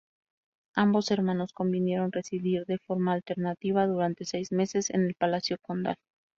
[0.75, 5.97] Ambos hermanos convinieron residir de forma alternativa durante seis meses en el palacio condal.